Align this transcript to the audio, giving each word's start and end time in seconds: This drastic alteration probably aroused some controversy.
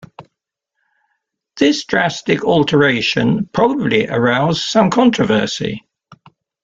This 1.57 1.85
drastic 1.85 2.43
alteration 2.43 3.47
probably 3.53 4.07
aroused 4.07 4.63
some 4.63 4.89
controversy. 4.89 5.85